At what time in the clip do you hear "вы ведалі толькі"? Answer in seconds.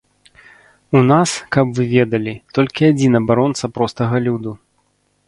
1.79-2.87